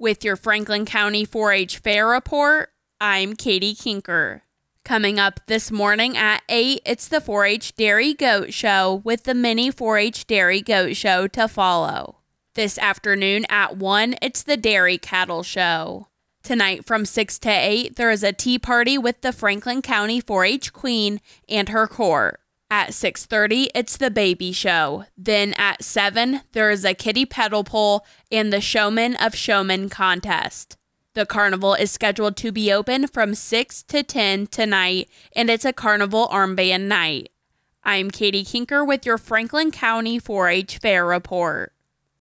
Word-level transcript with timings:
With 0.00 0.22
your 0.22 0.36
Franklin 0.36 0.84
County 0.84 1.24
4 1.24 1.52
H 1.52 1.78
Fair 1.78 2.06
report, 2.06 2.70
I'm 3.00 3.34
Katie 3.34 3.74
Kinker. 3.74 4.42
Coming 4.84 5.18
up 5.18 5.40
this 5.48 5.72
morning 5.72 6.16
at 6.16 6.42
8, 6.48 6.82
it's 6.86 7.08
the 7.08 7.20
4 7.20 7.44
H 7.44 7.74
Dairy 7.74 8.14
Goat 8.14 8.54
Show 8.54 9.02
with 9.02 9.24
the 9.24 9.34
mini 9.34 9.72
4 9.72 9.98
H 9.98 10.24
Dairy 10.28 10.60
Goat 10.60 10.94
Show 10.94 11.26
to 11.26 11.48
follow. 11.48 12.18
This 12.54 12.78
afternoon 12.78 13.44
at 13.48 13.76
1, 13.76 14.14
it's 14.22 14.44
the 14.44 14.56
Dairy 14.56 14.98
Cattle 14.98 15.42
Show. 15.42 16.06
Tonight 16.44 16.86
from 16.86 17.04
6 17.04 17.36
to 17.40 17.50
8, 17.50 17.96
there 17.96 18.12
is 18.12 18.22
a 18.22 18.32
tea 18.32 18.60
party 18.60 18.96
with 18.98 19.22
the 19.22 19.32
Franklin 19.32 19.82
County 19.82 20.22
4-H 20.22 20.72
Queen 20.72 21.20
and 21.48 21.70
her 21.70 21.88
court. 21.88 22.38
At 22.70 22.92
6:30, 22.92 23.68
it's 23.74 23.96
the 23.96 24.10
baby 24.10 24.52
show. 24.52 25.06
Then 25.16 25.54
at 25.54 25.82
7, 25.82 26.42
there 26.52 26.70
is 26.70 26.84
a 26.84 26.92
kiddie 26.92 27.24
pedal 27.24 27.64
pull 27.64 28.04
and 28.30 28.52
the 28.52 28.60
Showman 28.60 29.16
of 29.16 29.34
Showmen 29.34 29.88
contest. 29.88 30.76
The 31.14 31.24
carnival 31.24 31.72
is 31.74 31.90
scheduled 31.90 32.36
to 32.36 32.52
be 32.52 32.70
open 32.70 33.06
from 33.06 33.34
6 33.34 33.82
to 33.84 34.02
10 34.02 34.48
tonight, 34.48 35.08
and 35.34 35.48
it's 35.48 35.64
a 35.64 35.72
carnival 35.72 36.28
armband 36.28 36.82
night. 36.82 37.30
I'm 37.82 38.10
Katie 38.10 38.44
Kinker 38.44 38.86
with 38.86 39.06
your 39.06 39.16
Franklin 39.16 39.70
County 39.70 40.18
4 40.18 40.48
H 40.50 40.76
Fair 40.76 41.06
report. 41.06 41.72